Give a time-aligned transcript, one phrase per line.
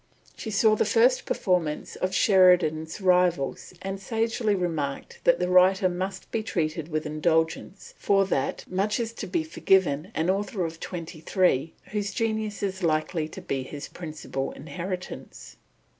[0.35, 6.31] She saw the first performance of Sheridan's Rivals, and sagely remarks that the writer must
[6.31, 10.79] be treated with indulgence, for that "much is to be forgiven in an author of
[10.79, 15.57] twenty three, whose genius is likely to be his principal inheritance."